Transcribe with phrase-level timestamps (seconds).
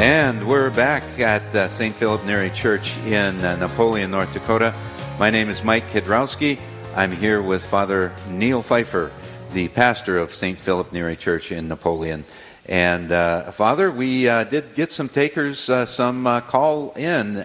[0.00, 1.94] And we're back at uh, St.
[1.94, 4.74] Philip Neri Church in uh, Napoleon, North Dakota.
[5.20, 6.58] My name is Mike Kidrowski.
[6.96, 9.12] I'm here with Father Neil Pfeiffer,
[9.52, 10.60] the pastor of St.
[10.60, 12.24] Philip Neri Church in Napoleon.
[12.66, 17.44] And uh, Father, we uh, did get some takers, uh, some uh, call in,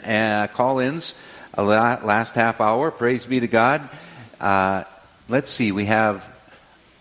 [0.54, 1.14] call ins
[1.56, 2.90] last half hour.
[2.90, 3.88] Praise be to God.
[5.30, 6.35] let's see, we have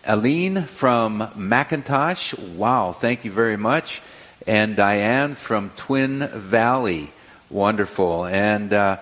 [0.05, 2.37] Aline from McIntosh.
[2.55, 4.01] Wow, thank you very much
[4.47, 7.11] and Diane from Twin Valley.
[7.49, 8.25] Wonderful.
[8.25, 8.97] And uh,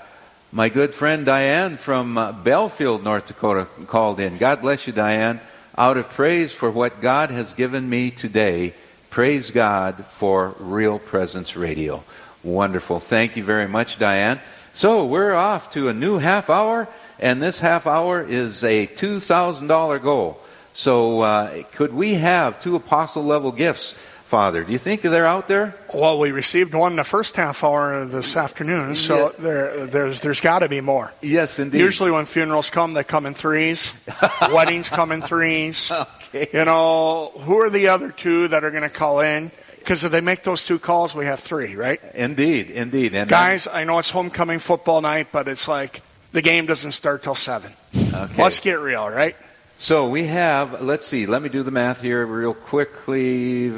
[0.51, 4.37] my good friend Diane from uh, Belfield, North Dakota, called in.
[4.37, 5.39] God bless you, Diane.
[5.77, 8.73] Out of praise for what God has given me today,
[9.09, 12.03] praise God for Real Presence Radio.
[12.43, 12.99] Wonderful.
[12.99, 14.39] Thank you very much, Diane.
[14.73, 16.87] So we're off to a new half hour,
[17.19, 20.42] and this half hour is a $2,000 goal.
[20.73, 23.95] So uh, could we have two apostle level gifts
[24.33, 24.63] Father.
[24.63, 25.75] Do you think they're out there?
[25.93, 29.31] Well, we received one the first half hour this afternoon, so yeah.
[29.37, 31.13] there, there's there's got to be more.
[31.21, 31.77] Yes, indeed.
[31.77, 33.93] Usually, when funerals come, they come in threes.
[34.51, 35.91] Weddings come in threes.
[35.91, 36.47] Okay.
[36.51, 39.51] You know, who are the other two that are going to call in?
[39.77, 42.01] Because if they make those two calls, we have three, right?
[42.15, 43.13] Indeed, indeed.
[43.13, 43.75] And guys, I'm...
[43.75, 47.71] I know it's homecoming football night, but it's like the game doesn't start till seven.
[47.95, 48.41] Okay.
[48.41, 49.35] Let's get real, right?
[49.77, 53.69] So we have, let's see, let me do the math here real quickly.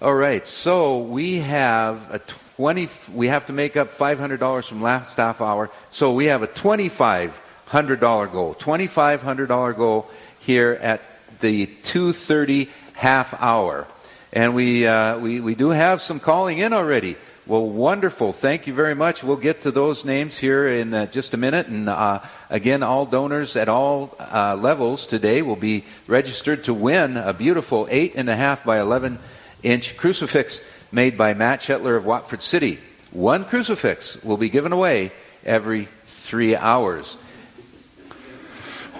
[0.00, 2.20] All right, so we have a
[2.56, 5.70] 20, we have to make up $500 from last half hour.
[5.90, 11.00] So we have a $2,500 goal, $2,500 goal here at
[11.40, 13.86] the 2.30 half hour.
[14.32, 17.16] And we, uh, we, we do have some calling in already.
[17.48, 18.34] Well, wonderful.
[18.34, 19.24] Thank you very much.
[19.24, 21.66] We'll get to those names here in uh, just a minute.
[21.66, 27.16] And uh, again, all donors at all uh, levels today will be registered to win
[27.16, 29.18] a beautiful 8.5 by 11
[29.62, 30.60] inch crucifix
[30.92, 32.80] made by Matt Shetler of Watford City.
[33.12, 35.10] One crucifix will be given away
[35.42, 37.16] every three hours.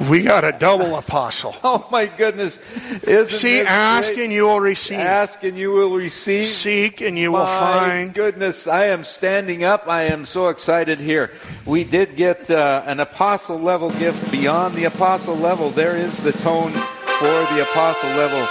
[0.07, 1.57] We got a double apostle.
[1.65, 2.59] oh my goodness!
[3.03, 4.25] Isn't See, ask great?
[4.25, 5.01] and you will receive.
[5.01, 6.45] Ask and you will receive.
[6.45, 8.15] Seek and you my will find.
[8.15, 9.89] Goodness, I am standing up.
[9.89, 11.33] I am so excited here.
[11.67, 15.71] We did get uh, an apostle level gift beyond the apostle level.
[15.71, 18.47] There is the tone for the apostle level.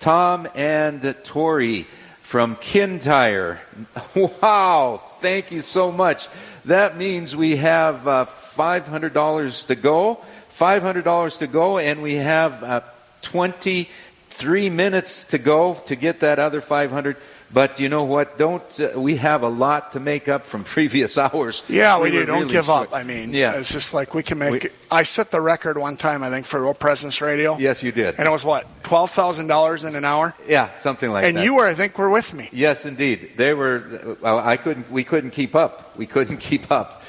[0.00, 1.86] Tom and Tori
[2.22, 3.60] from Kintyre.
[4.42, 5.00] Wow!
[5.20, 6.28] Thank you so much.
[6.64, 10.18] That means we have uh, $500 to go.
[10.58, 12.80] $500 to go, and we have uh,
[13.22, 17.16] 23 minutes to go to get that other 500
[17.50, 18.36] but you know what?
[18.36, 21.62] Don't uh, we have a lot to make up from previous hours?
[21.68, 22.26] Yeah, we, do.
[22.26, 22.94] Don't really give up.
[22.94, 24.64] I mean, yeah, it's just like we can make.
[24.64, 27.56] We, I set the record one time, I think, for Real Presence Radio.
[27.58, 28.16] Yes, you did.
[28.18, 30.34] And it was what twelve thousand dollars in an hour.
[30.46, 31.40] Yeah, something like and that.
[31.40, 32.50] And you were, I think, were with me.
[32.52, 33.32] Yes, indeed.
[33.36, 34.18] They were.
[34.22, 34.90] I couldn't.
[34.90, 35.96] We couldn't keep up.
[35.96, 37.02] We couldn't keep up.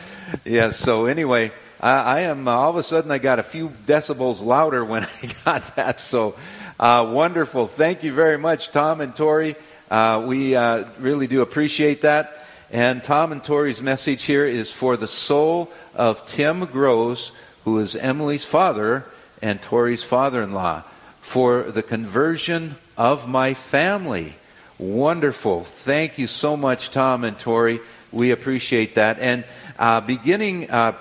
[0.45, 0.77] Yes.
[0.77, 1.51] So anyway.
[1.81, 5.03] I, I am uh, all of a sudden I got a few decibels louder when
[5.23, 5.99] I got that.
[5.99, 6.35] So
[6.79, 7.67] uh, wonderful.
[7.67, 9.55] Thank you very much, Tom and Tori.
[9.89, 12.35] Uh, we uh, really do appreciate that.
[12.71, 17.31] And Tom and Tori's message here is for the soul of Tim Gross,
[17.63, 19.05] who is Emily's father
[19.41, 20.83] and Tori's father in law,
[21.21, 24.35] for the conversion of my family.
[24.77, 25.63] Wonderful.
[25.63, 27.79] Thank you so much, Tom and Tori.
[28.11, 29.19] We appreciate that.
[29.19, 29.43] And
[29.79, 30.91] uh, beginning uh,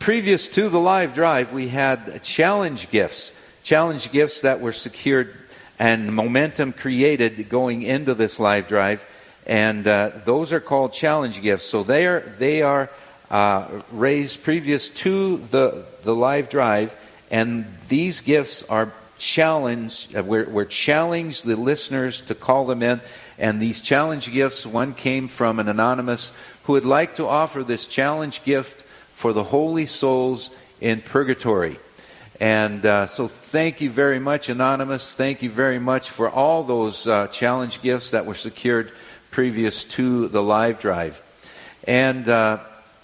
[0.00, 5.36] previous to the live drive, we had challenge gifts, challenge gifts that were secured
[5.78, 9.04] and momentum created going into this live drive,
[9.46, 11.66] and uh, those are called challenge gifts.
[11.66, 12.88] So they are they are
[13.30, 16.96] uh, raised previous to the the live drive,
[17.30, 20.16] and these gifts are challenged.
[20.16, 23.00] Uh, we're, we're challenged the listeners to call them in.
[23.38, 26.32] And these challenge gifts, one came from an anonymous
[26.64, 30.50] who would like to offer this challenge gift for the holy souls
[30.80, 31.78] in purgatory.
[32.40, 35.14] And uh, so, thank you very much, Anonymous.
[35.14, 38.90] Thank you very much for all those uh, challenge gifts that were secured
[39.30, 41.22] previous to the live drive.
[41.86, 42.58] And, uh,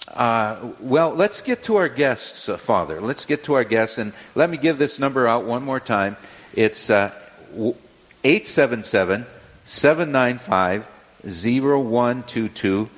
[0.09, 2.99] uh well, let's get to our guests, uh, Father.
[2.99, 3.97] Let's get to our guests.
[3.97, 6.17] And let me give this number out one more time.
[6.53, 7.13] It's uh,
[8.25, 9.25] 877
[9.63, 10.85] 795
[11.23, 12.89] 0122.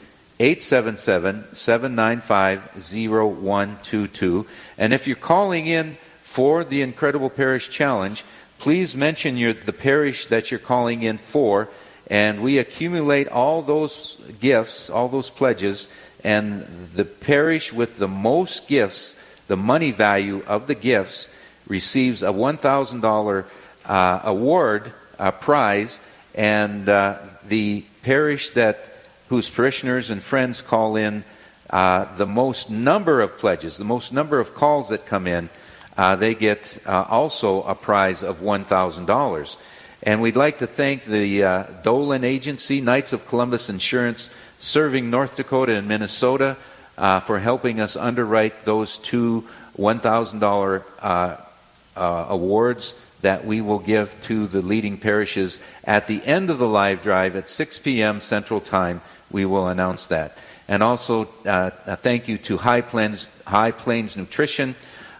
[0.42, 4.48] 877 795 0122.
[4.80, 8.24] And if you're calling in for the Incredible Parish Challenge,
[8.58, 11.70] please mention your, the parish that you're calling in for,
[12.08, 15.88] and we accumulate all those gifts, all those pledges,
[16.24, 16.64] and
[16.96, 19.16] the parish with the most gifts,
[19.48, 21.30] the money value of the gifts,
[21.68, 23.46] receives a $1,000
[23.86, 26.00] uh, award uh, prize,
[26.34, 28.91] and uh, the parish that
[29.32, 31.24] whose parishioners and friends call in
[31.70, 35.48] uh, the most number of pledges, the most number of calls that come in,
[35.96, 39.58] uh, they get uh, also a prize of $1,000.
[40.04, 44.30] And we'd like to thank the uh, Dolan Agency, Knights of Columbus Insurance,
[44.60, 46.58] serving North Dakota and Minnesota,
[46.98, 49.48] uh, for helping us underwrite those two
[49.78, 56.58] $1,000 uh, awards that we will give to the leading parishes at the end of
[56.58, 58.20] the live drive at 6 p.m.
[58.20, 59.00] Central Time.
[59.32, 60.38] We will announce that.
[60.68, 64.76] And also, uh, a thank you to High Plains, High Plains Nutrition,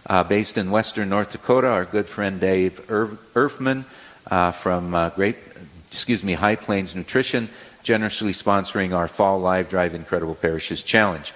[0.06, 1.68] uh, based in western North Dakota.
[1.68, 3.84] Our good friend Dave Erfman
[4.30, 5.36] uh, from uh, Great,
[5.90, 7.48] excuse me, High Plains Nutrition,
[7.82, 11.32] generously sponsoring our Fall Live Drive Incredible Parishes Challenge.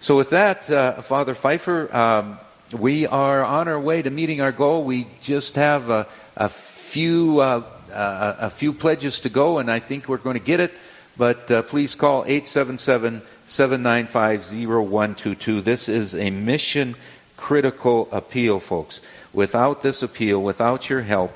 [0.00, 2.38] So, with that, uh, Father Pfeiffer, um,
[2.72, 4.84] we are on our way to meeting our goal.
[4.84, 9.78] We just have a, a few uh, uh, a few pledges to go, and I
[9.78, 10.74] think we're going to get it.
[11.18, 15.60] But uh, please call 877 795 0122.
[15.60, 16.94] This is a mission
[17.36, 19.02] critical appeal, folks.
[19.32, 21.32] Without this appeal, without your help,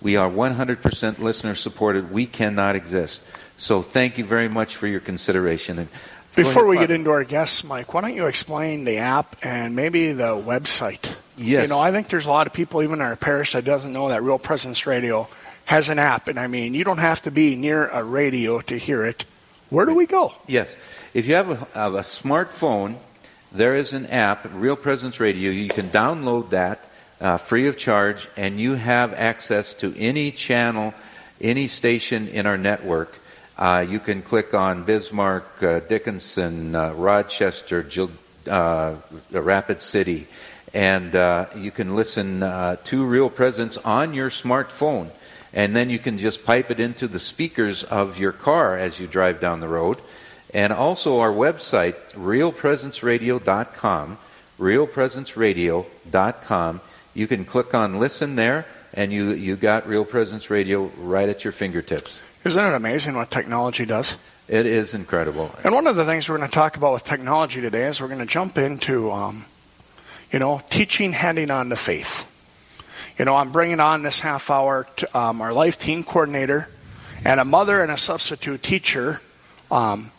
[0.00, 2.10] we are 100% listener supported.
[2.10, 3.22] We cannot exist.
[3.56, 5.78] So thank you very much for your consideration.
[5.78, 5.88] And
[6.34, 10.12] before we get into our guests, Mike, why don't you explain the app and maybe
[10.12, 11.14] the website?
[11.36, 11.64] Yes.
[11.64, 13.92] You know, I think there's a lot of people, even in our parish, that doesn't
[13.92, 15.28] know that Real Presence Radio
[15.66, 16.26] has an app.
[16.28, 19.24] And I mean, you don't have to be near a radio to hear it.
[19.68, 20.32] Where do we go?
[20.46, 20.76] Yes.
[21.12, 22.96] If you have a, have a smartphone,
[23.52, 25.50] there is an app, Real Presence Radio.
[25.50, 26.88] You can download that
[27.20, 30.94] uh, free of charge, and you have access to any channel,
[31.40, 33.18] any station in our network.
[33.58, 37.86] Uh, you can click on Bismarck, uh, Dickinson, uh, Rochester,
[38.48, 38.96] uh,
[39.32, 40.26] Rapid City,
[40.74, 45.08] and uh, you can listen to Real Presence on your smartphone.
[45.56, 49.06] And then you can just pipe it into the speakers of your car as you
[49.06, 49.96] drive down the road.
[50.52, 54.18] And also our website, realpresenceradio.com,
[54.60, 56.80] realpresenceradio.com.
[57.14, 61.42] You can click on listen there, and you, you got Real Presence Radio right at
[61.42, 62.20] your fingertips.
[62.44, 64.18] Isn't it amazing what technology does?
[64.48, 65.54] It is incredible.
[65.64, 68.08] And one of the things we're going to talk about with technology today is we're
[68.08, 69.46] going to jump into, um,
[70.30, 72.30] you know, teaching, handing on the faith.
[73.18, 76.68] You know, I'm bringing on this half hour to, um, our Life Teen coordinator
[77.24, 79.22] and a mother and a substitute teacher
[79.70, 80.10] um,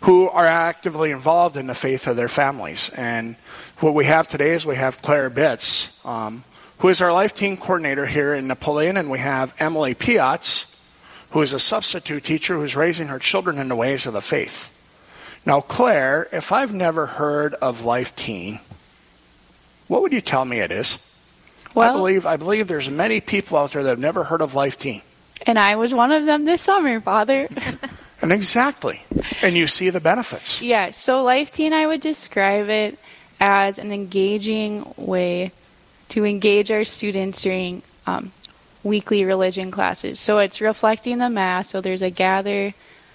[0.00, 2.88] who are actively involved in the faith of their families.
[2.96, 3.36] And
[3.80, 6.44] what we have today is we have Claire Bitz, um,
[6.78, 10.74] who is our Life Teen coordinator here in Napoleon, and we have Emily Piatz,
[11.32, 14.74] who is a substitute teacher who's raising her children in the ways of the faith.
[15.44, 18.60] Now, Claire, if I've never heard of Life Teen,
[19.88, 21.06] what would you tell me it is?
[21.74, 24.54] Well, I believe I believe there's many people out there that have never heard of
[24.54, 25.02] Life Teen.
[25.46, 27.48] And I was one of them this summer, Father.
[28.22, 29.02] and exactly.
[29.42, 30.60] And you see the benefits.
[30.60, 32.98] Yeah, so Life Teen I would describe it
[33.40, 35.52] as an engaging way
[36.10, 38.32] to engage our students during um,
[38.82, 40.20] weekly religion classes.
[40.20, 41.70] So it's reflecting the Mass.
[41.70, 42.74] So there's a gather,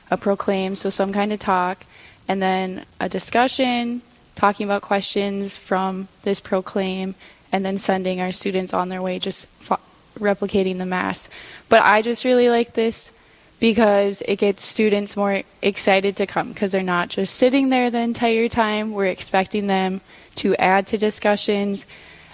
[0.09, 1.85] a proclaim, so some kind of talk,
[2.27, 4.01] and then a discussion,
[4.35, 7.15] talking about questions from this proclaim,
[7.51, 9.79] and then sending our students on their way, just fo-
[10.19, 11.29] replicating the Mass.
[11.69, 13.11] But I just really like this
[13.59, 17.99] because it gets students more excited to come because they're not just sitting there the
[17.99, 18.91] entire time.
[18.91, 20.01] We're expecting them
[20.35, 21.85] to add to discussions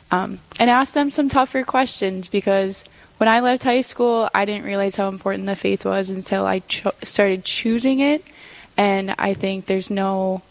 [0.10, 2.84] um, and ask them some tougher questions because
[3.18, 6.60] when I left high school, I didn't realize how important the faith was until I
[6.60, 8.26] cho- started choosing it.
[8.78, 10.42] And I think there's no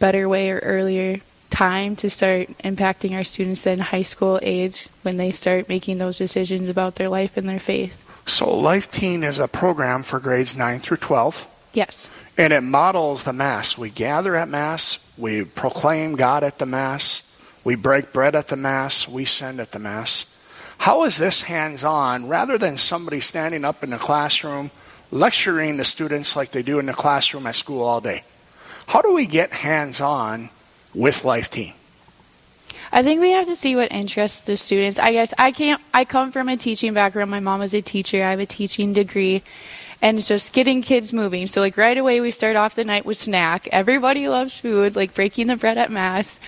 [0.00, 1.20] better way or earlier
[1.54, 6.18] time to start impacting our students in high school age when they start making those
[6.18, 8.00] decisions about their life and their faith.
[8.26, 11.46] So, Life Teen is a program for grades 9 through 12.
[11.72, 12.10] Yes.
[12.36, 13.78] And it models the Mass.
[13.78, 17.22] We gather at Mass, we proclaim God at the Mass,
[17.62, 20.26] we break bread at the Mass, we send at the Mass.
[20.78, 24.70] How is this hands on rather than somebody standing up in the classroom
[25.10, 28.24] lecturing the students like they do in the classroom at school all day?
[28.88, 30.50] How do we get hands on
[30.94, 31.74] with Life Teen?
[32.92, 35.00] I think we have to see what interests the students.
[35.00, 35.82] I guess I can't.
[35.92, 37.30] I come from a teaching background.
[37.30, 38.22] My mom was a teacher.
[38.22, 39.42] I have a teaching degree,
[40.00, 41.48] and it's just getting kids moving.
[41.48, 43.68] So like right away, we start off the night with snack.
[43.72, 46.38] Everybody loves food, like breaking the bread at mass,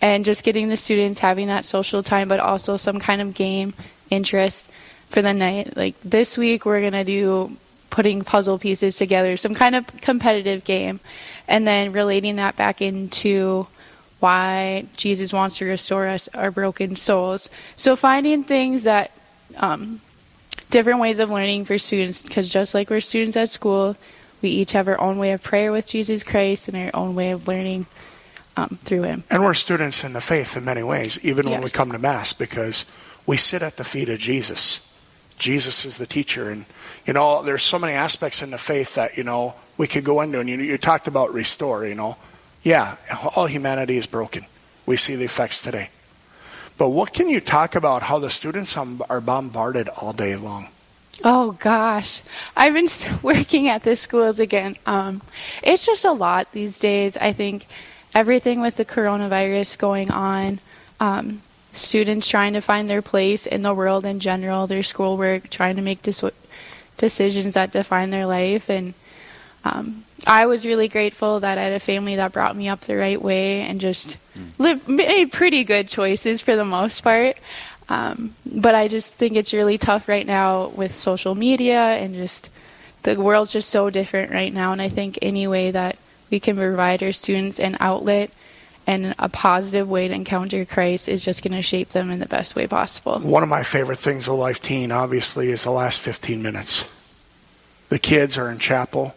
[0.00, 3.74] and just getting the students having that social time, but also some kind of game
[4.08, 4.70] interest
[5.08, 5.76] for the night.
[5.76, 7.56] Like this week, we're gonna do
[7.90, 11.00] putting puzzle pieces together, some kind of competitive game,
[11.48, 13.66] and then relating that back into
[14.20, 17.48] why Jesus wants to restore us our broken souls.
[17.76, 19.12] So finding things that
[19.56, 20.00] um,
[20.70, 23.96] different ways of learning for students because just like we're students at school,
[24.42, 27.30] we each have our own way of prayer with Jesus Christ and our own way
[27.30, 27.86] of learning
[28.56, 29.24] um, through Him.
[29.30, 31.54] And we're students in the faith in many ways, even yes.
[31.54, 32.84] when we come to Mass, because
[33.26, 34.84] we sit at the feet of Jesus.
[35.38, 36.50] Jesus is the teacher.
[36.50, 36.66] And,
[37.06, 40.20] you know, there's so many aspects in the faith that, you know, we could go
[40.20, 40.40] into.
[40.40, 42.16] And you, you talked about restore, you know.
[42.68, 42.96] Yeah,
[43.34, 44.44] all humanity is broken.
[44.84, 45.88] We see the effects today.
[46.76, 50.68] But what can you talk about how the students are bombarded all day long?
[51.24, 52.20] Oh gosh,
[52.54, 52.88] I've been
[53.22, 54.76] working at the schools again.
[54.84, 55.22] Um,
[55.62, 57.16] it's just a lot these days.
[57.16, 57.66] I think
[58.14, 60.60] everything with the coronavirus going on,
[61.00, 61.40] um,
[61.72, 65.82] students trying to find their place in the world in general, their schoolwork, trying to
[65.82, 66.22] make dis-
[66.98, 68.92] decisions that define their life, and
[69.64, 72.96] um, I was really grateful that I had a family that brought me up the
[72.96, 74.50] right way and just mm.
[74.58, 77.36] lived, made pretty good choices for the most part.
[77.88, 82.50] Um, but I just think it's really tough right now with social media and just
[83.02, 84.72] the world's just so different right now.
[84.72, 85.96] And I think any way that
[86.30, 88.30] we can provide our students an outlet
[88.86, 92.26] and a positive way to encounter Christ is just going to shape them in the
[92.26, 93.18] best way possible.
[93.20, 96.88] One of my favorite things of Life Teen, obviously, is the last 15 minutes.
[97.88, 99.14] The kids are in chapel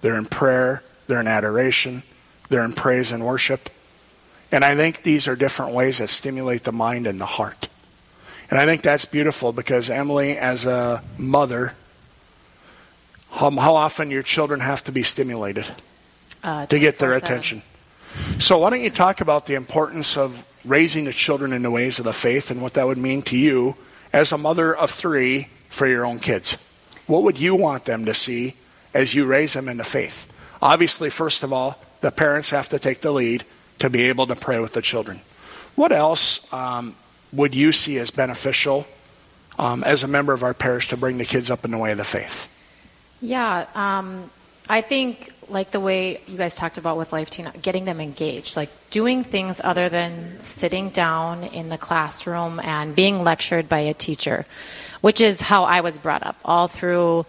[0.00, 2.02] they're in prayer, they're in adoration,
[2.48, 3.70] they're in praise and worship.
[4.50, 7.68] And I think these are different ways that stimulate the mind and the heart.
[8.50, 11.74] And I think that's beautiful because Emily, as a mother,
[13.30, 15.66] how, how often your children have to be stimulated
[16.42, 17.62] uh, to get their attention.
[18.38, 21.98] So why don't you talk about the importance of raising the children in the ways
[21.98, 23.76] of the faith and what that would mean to you
[24.12, 26.56] as a mother of three for your own kids?
[27.06, 28.54] What would you want them to see
[28.94, 30.32] as you raise them in the faith.
[30.60, 33.44] Obviously, first of all, the parents have to take the lead
[33.78, 35.20] to be able to pray with the children.
[35.74, 36.96] What else um,
[37.32, 38.86] would you see as beneficial
[39.58, 41.92] um, as a member of our parish to bring the kids up in the way
[41.92, 42.48] of the faith?
[43.20, 44.30] Yeah, um,
[44.68, 48.56] I think like the way you guys talked about with Life Teen, getting them engaged,
[48.56, 53.94] like doing things other than sitting down in the classroom and being lectured by a
[53.94, 54.46] teacher,
[55.00, 57.24] which is how I was brought up all through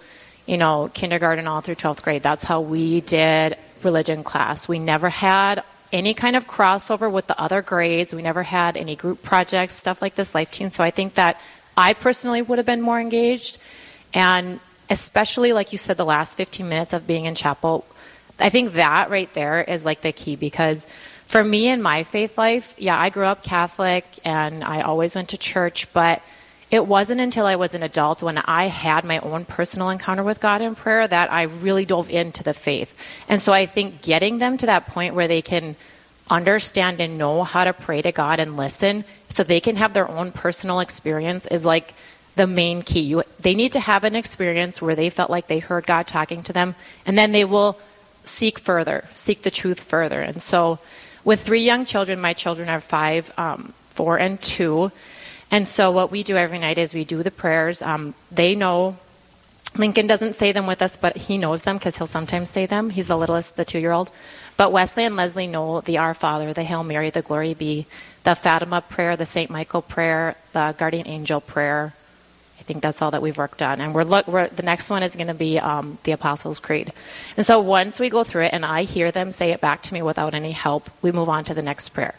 [0.49, 2.23] you know, kindergarten all through 12th grade.
[2.23, 4.67] That's how we did religion class.
[4.67, 5.63] We never had
[5.93, 8.15] any kind of crossover with the other grades.
[8.15, 10.71] We never had any group projects, stuff like this, Life Teen.
[10.71, 11.39] So I think that
[11.77, 13.59] I personally would have been more engaged.
[14.11, 17.85] And especially, like you said, the last 15 minutes of being in chapel,
[18.39, 20.87] I think that right there is like the key because
[21.27, 25.29] for me in my faith life, yeah, I grew up Catholic and I always went
[25.29, 26.23] to church, but
[26.71, 30.39] it wasn't until I was an adult when I had my own personal encounter with
[30.39, 32.95] God in prayer that I really dove into the faith.
[33.27, 35.75] And so I think getting them to that point where they can
[36.29, 40.09] understand and know how to pray to God and listen so they can have their
[40.09, 41.93] own personal experience is like
[42.35, 43.01] the main key.
[43.01, 46.43] You, they need to have an experience where they felt like they heard God talking
[46.43, 47.79] to them, and then they will
[48.23, 50.21] seek further, seek the truth further.
[50.21, 50.79] And so,
[51.25, 54.91] with three young children, my children are five, um, four, and two.
[55.51, 57.81] And so what we do every night is we do the prayers.
[57.81, 58.97] Um, they know.
[59.77, 62.89] Lincoln doesn't say them with us, but he knows them because he'll sometimes say them.
[62.89, 64.09] He's the littlest, the two-year-old.
[64.57, 67.85] But Wesley and Leslie know the Our Father, the Hail Mary, the Glory Be,
[68.23, 69.49] the Fatima prayer, the St.
[69.49, 71.93] Michael prayer, the Guardian Angel prayer.
[72.59, 73.79] I think that's all that we've worked on.
[73.79, 76.91] And we're, look, we're the next one is going to be um, the Apostles' Creed.
[77.37, 79.93] And so once we go through it and I hear them say it back to
[79.93, 82.15] me without any help, we move on to the next prayer.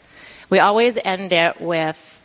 [0.49, 2.20] We always end it with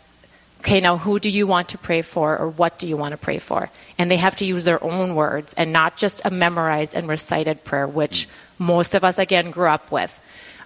[0.59, 3.17] okay, now who do you want to pray for or what do you want to
[3.17, 3.69] pray for?
[3.97, 7.63] And they have to use their own words and not just a memorized and recited
[7.63, 10.19] prayer, which most of us, again, grew up with.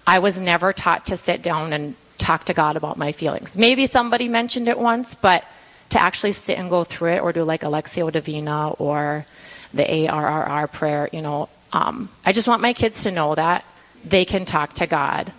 [0.08, 3.58] I was never taught to sit down and talk to God about my feelings.
[3.58, 5.46] Maybe somebody mentioned it once, but
[5.90, 9.26] to actually sit and go through it or do like Lectio Divina or
[9.74, 13.66] the ARRR prayer, you know, um, I just want my kids to know that
[14.04, 15.32] they can talk to God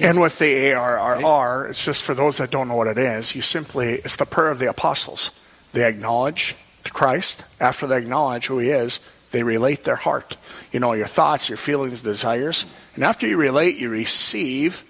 [0.00, 3.42] and with the ARRR, it's just for those that don't know what it is, you
[3.42, 5.30] simply, it's the prayer of the apostles.
[5.72, 6.56] They acknowledge
[6.90, 7.44] Christ.
[7.60, 10.36] After they acknowledge who he is, they relate their heart.
[10.72, 12.66] You know, your thoughts, your feelings, desires.
[12.94, 14.84] And after you relate, you receive.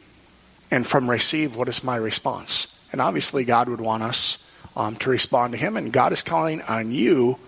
[0.71, 2.69] And from receive, what is my response?
[2.93, 5.77] And obviously, God would want us um, to respond to him.
[5.77, 7.39] And God is calling on you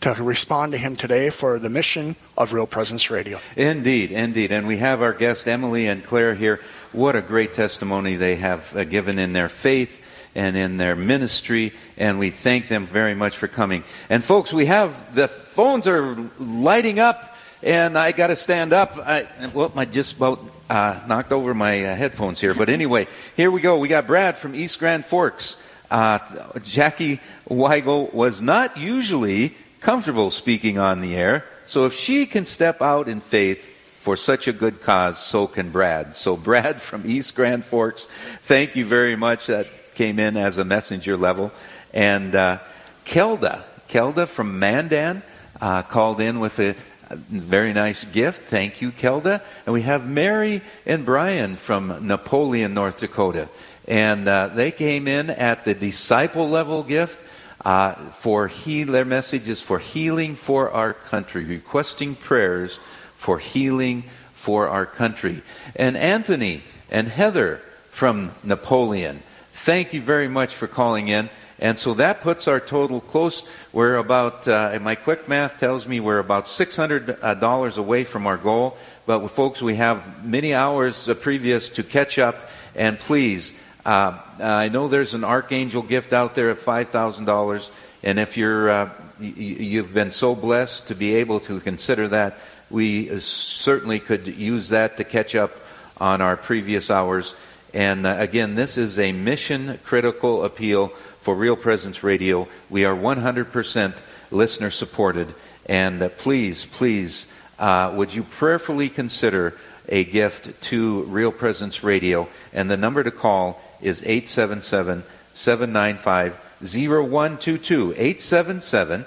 [0.00, 3.38] to respond to him today for the mission of Real Presence Radio.
[3.54, 4.50] Indeed, indeed.
[4.50, 6.60] And we have our guests, Emily and Claire, here.
[6.92, 10.04] What a great testimony they have uh, given in their faith
[10.34, 13.84] and in their ministry, and we thank them very much for coming.
[14.08, 17.36] And folks, we have the phones are lighting up.
[17.62, 18.96] and I got to stand up.
[18.98, 22.54] I, well, I just about uh, knocked over my uh, headphones here.
[22.54, 23.06] But anyway,
[23.36, 23.78] here we go.
[23.78, 25.62] We got Brad from East Grand Forks.
[25.92, 26.18] Uh,
[26.64, 32.82] Jackie Weigel was not usually comfortable speaking on the air, so if she can step
[32.82, 36.14] out in faith for such a good cause, so can Brad.
[36.14, 38.06] So, Brad from East Grand Forks,
[38.40, 39.48] thank you very much.
[39.48, 41.52] That came in as a messenger level.
[41.92, 42.60] And uh,
[43.04, 45.22] Kelda, Kelda from Mandan,
[45.60, 46.74] uh, called in with a,
[47.12, 48.44] very nice gift.
[48.44, 49.42] Thank you, Kelda.
[49.66, 53.48] And we have Mary and Brian from Napoleon, North Dakota.
[53.88, 57.20] And uh, they came in at the disciple level gift.
[57.64, 62.78] Uh, for heal, their message is for healing for our country, requesting prayers
[63.20, 65.42] for healing for our country.
[65.76, 67.60] And Anthony and Heather
[67.90, 69.20] from Napoleon,
[69.52, 71.28] thank you very much for calling in.
[71.58, 73.44] And so that puts our total close.
[73.74, 78.38] We're about, uh, my quick math tells me we're about $600 uh, away from our
[78.38, 78.78] goal.
[79.04, 82.48] But folks, we have many hours uh, previous to catch up.
[82.74, 83.52] And please,
[83.84, 87.70] uh, I know there's an archangel gift out there of $5,000.
[88.02, 92.38] And if you're, uh, you've been so blessed to be able to consider that,
[92.70, 95.52] we certainly could use that to catch up
[95.98, 97.36] on our previous hours.
[97.74, 102.48] And uh, again, this is a mission critical appeal for Real Presence Radio.
[102.70, 104.00] We are 100%
[104.30, 105.34] listener supported.
[105.66, 107.26] And uh, please, please,
[107.58, 109.54] uh, would you prayerfully consider
[109.88, 112.28] a gift to Real Presence Radio?
[112.52, 117.92] And the number to call is 877 795 0122.
[117.92, 119.04] 877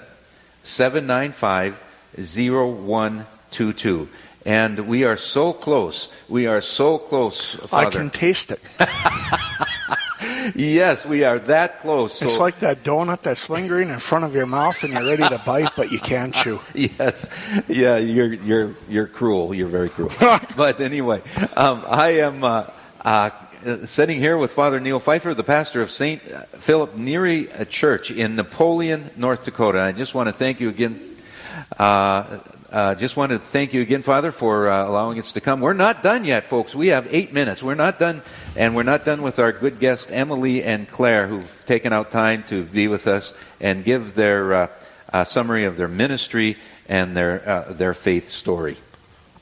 [0.62, 1.82] 795
[2.16, 3.33] 0122.
[4.46, 6.12] And we are so close.
[6.28, 7.86] We are so close, Father.
[7.86, 8.60] I can taste it.
[10.54, 12.18] yes, we are that close.
[12.18, 12.26] So.
[12.26, 15.40] It's like that donut that's lingering in front of your mouth and you're ready to
[15.46, 16.60] bite, but you can't chew.
[16.74, 17.30] yes,
[17.68, 19.54] yeah, you're you're you're cruel.
[19.54, 20.12] You're very cruel.
[20.56, 21.22] but anyway,
[21.56, 22.44] um, I am.
[22.44, 22.64] Uh,
[23.02, 23.30] uh,
[23.84, 26.20] sitting here with Father Neil Pfeiffer, the pastor of St.
[26.22, 29.80] Philip Neri Church in Napoleon, North Dakota.
[29.80, 31.16] I just want to thank you again
[31.78, 32.40] uh,
[32.70, 35.60] uh, just wanted to thank you again, Father, for uh, allowing us to come.
[35.60, 36.74] We're not done yet, folks.
[36.74, 37.62] We have eight minutes.
[37.62, 38.22] We're not done,
[38.56, 42.42] and we're not done with our good guests, Emily and Claire, who've taken out time
[42.44, 44.66] to be with us and give their uh,
[45.12, 46.56] uh summary of their ministry
[46.88, 48.76] and their uh, their faith story.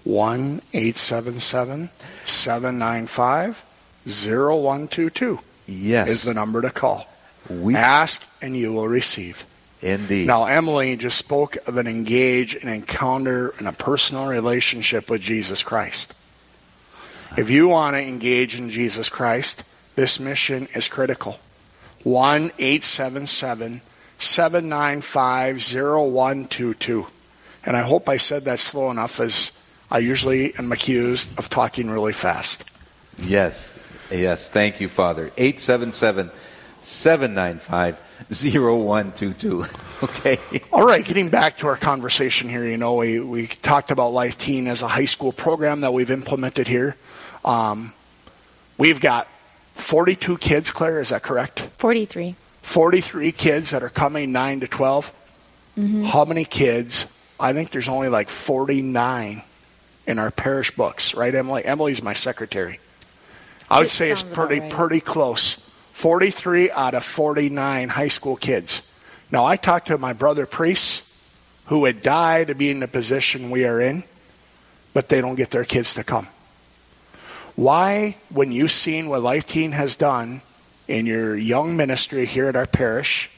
[0.04, 1.90] One eight seven seven
[2.24, 3.64] seven nine five
[4.08, 5.40] zero one two two.
[5.66, 7.08] Yes, is the number to call.
[7.48, 9.44] We ask and you will receive.
[9.82, 10.28] Indeed.
[10.28, 15.62] Now, Emily just spoke of an engage, an encounter, and a personal relationship with Jesus
[15.62, 16.14] Christ.
[17.36, 19.64] If you want to engage in Jesus Christ,
[19.96, 21.40] this mission is critical.
[22.04, 23.80] 1 877
[24.18, 27.06] 795 0122.
[27.64, 29.52] And I hope I said that slow enough as
[29.90, 32.64] I usually am accused of talking really fast.
[33.18, 33.78] Yes,
[34.10, 34.48] yes.
[34.48, 35.30] Thank you, Father.
[35.36, 36.30] 877
[36.80, 39.66] 795 0122.
[40.02, 40.40] Okay.
[40.72, 44.36] All right, getting back to our conversation here, you know, we, we talked about Life
[44.36, 46.96] Teen as a high school program that we've implemented here.
[47.44, 47.92] Um,
[48.78, 49.28] we've got
[49.74, 51.60] 42 kids, Claire, is that correct?
[51.78, 52.34] 43.
[52.62, 55.12] 43 kids that are coming 9 to 12.
[55.78, 56.04] Mm-hmm.
[56.04, 57.06] How many kids?
[57.38, 59.42] I think there's only like 49
[60.06, 61.64] in our parish books, right, Emily?
[61.64, 62.80] Emily's my secretary.
[63.70, 64.70] I would it say it's pretty right.
[64.70, 65.61] pretty close.
[65.92, 68.88] 43 out of 49 high school kids.
[69.30, 71.08] Now, I talked to my brother priests
[71.66, 74.04] who would die to be in the position we are in,
[74.92, 76.28] but they don't get their kids to come.
[77.54, 80.42] Why, when you've seen what Life Teen has done
[80.88, 83.30] in your young ministry here at our parish,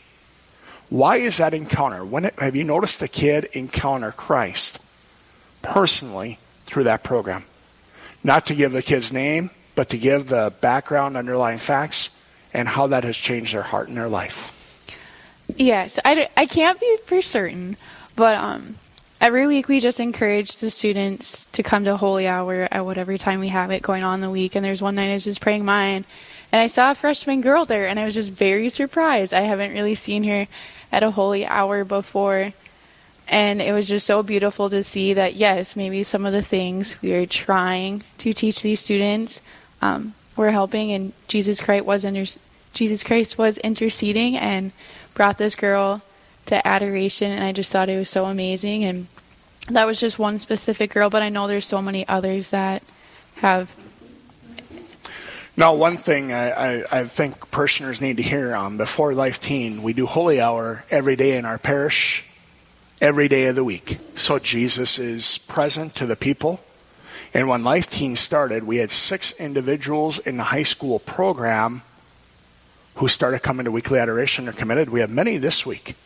[0.88, 2.04] why is that encounter?
[2.04, 4.80] When it, have you noticed the kid encounter Christ
[5.62, 7.44] personally through that program?
[8.22, 12.10] Not to give the kid's name, but to give the background, underlying facts
[12.54, 14.52] and how that has changed their heart and their life.
[15.56, 17.76] Yes, I, I can't be for certain,
[18.16, 18.76] but um,
[19.20, 23.40] every week we just encourage the students to come to Holy Hour at whatever time
[23.40, 24.54] we have it going on the week.
[24.54, 26.06] And there's one night I was just praying mine,
[26.52, 29.34] and I saw a freshman girl there, and I was just very surprised.
[29.34, 30.46] I haven't really seen her
[30.92, 32.52] at a Holy Hour before.
[33.26, 37.00] And it was just so beautiful to see that, yes, maybe some of the things
[37.00, 39.40] we are trying to teach these students
[39.80, 42.40] um, were helping, and Jesus Christ was inter-
[42.72, 44.72] Jesus Christ was interceding and
[45.14, 46.02] brought this girl
[46.46, 48.84] to adoration, and I just thought it was so amazing.
[48.84, 49.06] And
[49.70, 52.82] that was just one specific girl, but I know there's so many others that
[53.36, 53.70] have.
[55.56, 59.82] Now, one thing I, I, I think parishioners need to hear um, before Life Teen,
[59.82, 62.24] we do Holy Hour every day in our parish
[63.00, 63.98] every day of the week.
[64.14, 66.60] So Jesus is present to the people.
[67.34, 71.82] And when Life Teen started, we had six individuals in the high school program
[72.96, 74.88] who started coming to weekly adoration or committed.
[74.88, 75.96] We have many this week.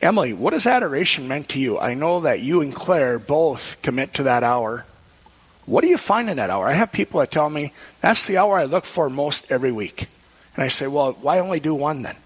[0.00, 1.76] Emily, what has adoration meant to you?
[1.76, 4.86] I know that you and Claire both commit to that hour.
[5.66, 6.66] What do you find in that hour?
[6.66, 10.06] I have people that tell me that's the hour I look for most every week.
[10.54, 12.16] And I say, well, why only do one then?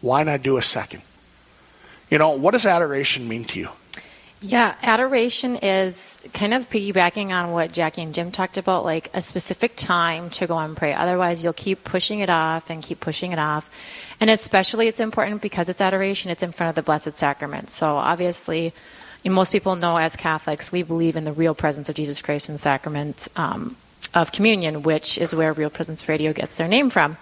[0.00, 1.02] Why not do a second?
[2.10, 3.68] You know, what does adoration mean to you?
[4.40, 9.20] Yeah, adoration is kind of piggybacking on what Jackie and Jim talked about, like a
[9.20, 10.94] specific time to go and pray.
[10.94, 13.68] Otherwise, you'll keep pushing it off and keep pushing it off.
[14.20, 17.68] And especially, it's important because it's adoration, it's in front of the Blessed Sacrament.
[17.68, 18.72] So, obviously,
[19.24, 22.54] most people know as Catholics, we believe in the real presence of Jesus Christ in
[22.54, 23.76] the sacrament um,
[24.14, 27.16] of communion, which is where Real Presence Radio gets their name from.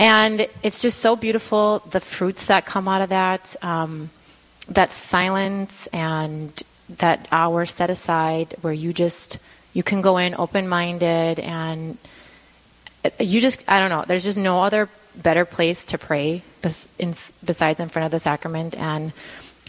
[0.00, 3.54] And it's just so beautiful, the fruits that come out of that.
[3.62, 4.10] Um,
[4.70, 6.62] that silence and
[6.98, 9.38] that hour set aside where you just
[9.72, 11.98] you can go in open minded and
[13.18, 14.04] you just I don't know.
[14.06, 18.76] There's just no other better place to pray besides in front of the sacrament.
[18.76, 19.12] And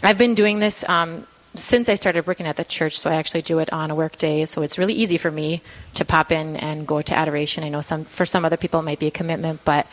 [0.02, 3.42] I've been doing this um, since I started working at the church, so I actually
[3.42, 4.44] do it on a work day.
[4.44, 5.62] So it's really easy for me
[5.94, 7.64] to pop in and go to adoration.
[7.64, 9.86] I know some for some other people it might be a commitment, but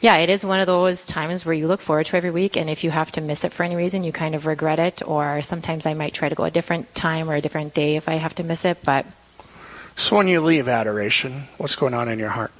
[0.00, 2.68] yeah, it is one of those times where you look forward to every week, and
[2.68, 5.06] if you have to miss it for any reason, you kind of regret it.
[5.06, 8.08] Or sometimes I might try to go a different time or a different day if
[8.08, 8.78] I have to miss it.
[8.84, 9.06] But
[9.96, 12.52] so when you leave adoration, what's going on in your heart?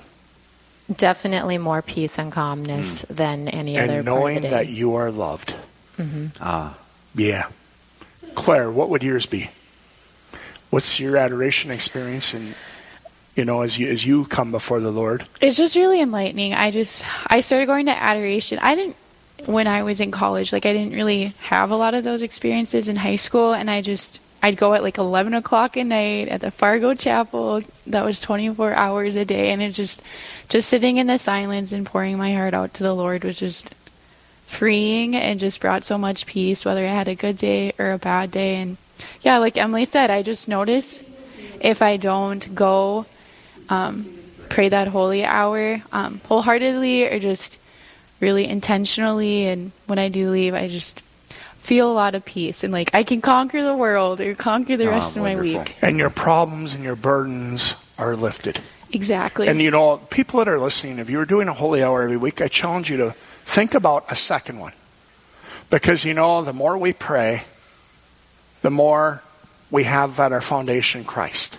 [0.95, 3.17] Definitely more peace and calmness mm.
[3.17, 3.99] than any and other.
[3.99, 5.55] And knowing that you are loved.
[5.99, 6.27] Mm-hmm.
[6.41, 6.77] Ah,
[7.15, 7.49] yeah.
[8.35, 9.51] Claire, what would yours be?
[10.71, 12.55] What's your adoration experience and
[13.37, 15.27] you know, as you as you come before the Lord?
[15.41, 16.55] It's just really enlightening.
[16.55, 18.59] I just I started going to adoration.
[18.61, 18.97] I didn't
[19.47, 20.53] when I was in college.
[20.53, 23.83] Like I didn't really have a lot of those experiences in high school, and I
[23.83, 27.63] just I'd go at like 11 o'clock at night at the Fargo Chapel.
[27.87, 30.03] That was 24 hours a day, and it just
[30.49, 33.75] just sitting in the silence and pouring my heart out to the Lord was just
[34.47, 37.99] freeing and just brought so much peace, whether I had a good day or a
[37.99, 38.57] bad day.
[38.57, 38.77] And
[39.23, 41.03] yeah, like Emily said, I just notice
[41.61, 43.07] if I don't go
[43.69, 44.07] um,
[44.49, 47.59] pray that holy hour um, wholeheartedly or just
[48.21, 49.47] really intentionally.
[49.47, 51.01] And when I do leave, I just
[51.59, 54.87] feel a lot of peace and like I can conquer the world or conquer the
[54.87, 55.53] oh, rest of wonderful.
[55.53, 55.77] my week.
[55.81, 58.61] And your problems and your burdens are lifted.
[58.93, 59.49] Exactly.
[59.49, 62.17] And you know, people that are listening, if you were doing a holy hour every
[62.17, 63.13] week, I challenge you to
[63.45, 64.73] think about a second one.
[65.71, 67.45] Because you know, the more we pray,
[68.63, 69.23] the more
[69.71, 71.59] we have at our foundation Christ.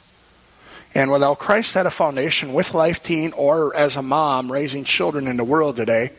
[0.96, 5.28] And without Christ at a foundation with Life Teen or as a mom raising children
[5.28, 6.12] in the world today,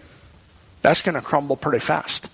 [0.83, 2.31] that's going to crumble pretty fast.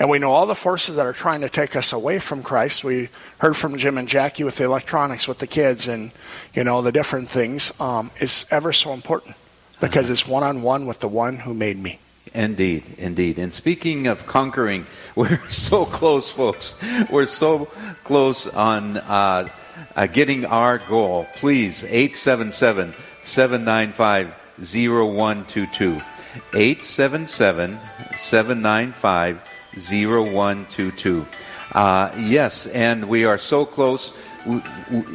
[0.00, 2.82] And we know all the forces that are trying to take us away from Christ.
[2.82, 6.10] We heard from Jim and Jackie with the electronics, with the kids, and
[6.54, 7.78] you know the different things.
[7.78, 9.36] Um, is ever so important
[9.78, 12.00] because it's one on one with the one who made me.
[12.32, 13.38] Indeed, indeed.
[13.38, 16.76] And speaking of conquering, we're so close, folks.
[17.10, 17.66] We're so
[18.02, 19.48] close on uh,
[19.96, 26.00] uh, getting our goal, please, 877 795 0122.
[26.54, 27.78] 877
[28.14, 31.26] 795 0122.
[31.72, 34.12] Uh, yes, and we are so close.
[34.46, 34.62] We,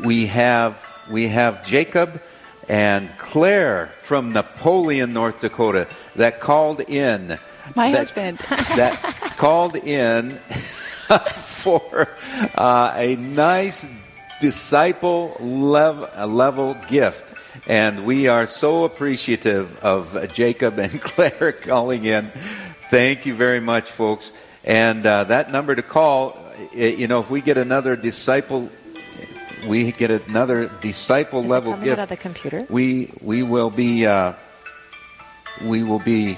[0.04, 2.22] we, have we have Jacob
[2.70, 7.38] and Claire from Napoleon, North Dakota, that called in.
[7.76, 8.38] My that, husband.
[8.50, 8.94] that
[9.38, 10.32] called in
[11.36, 12.08] for
[12.56, 13.88] uh, a nice
[14.46, 17.34] disciple level gift.
[17.66, 22.28] And we are so appreciative of Jacob and Claire calling in.
[22.92, 24.34] Thank you very much, folks.
[24.64, 26.38] And uh, that number to call,
[26.76, 28.70] you know, if we get another disciple,
[29.68, 31.98] we get another disciple Is level gift.
[31.98, 32.68] Out of the computer?
[32.70, 34.34] We we will be uh,
[35.64, 36.38] we will be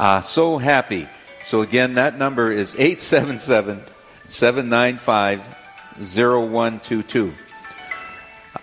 [0.00, 1.08] uh, so happy.
[1.42, 3.84] So again, that number is 877
[4.26, 5.65] 795
[5.98, 7.32] 0122.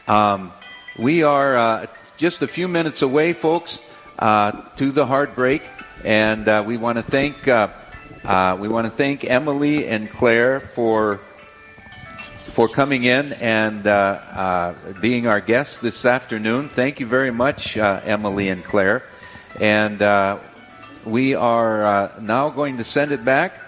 [0.08, 0.52] Um,
[1.00, 1.86] we are uh,
[2.18, 3.82] just a few minutes away, folks,
[4.20, 5.64] uh, to the heartbreak,
[6.04, 7.70] and uh, we want to thank uh,
[8.24, 11.18] uh, we want to thank Emily and Claire for
[12.52, 16.70] for coming in and uh, being our guests this afternoon.
[16.70, 19.04] Thank you very much, Emily and Claire,
[19.60, 20.40] and
[21.06, 23.63] we are now going to send it back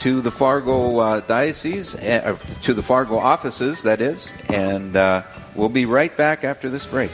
[0.00, 5.22] to the Fargo uh, diocese, uh, to the Fargo offices, that is, and uh,
[5.54, 7.10] we'll be right back after this break.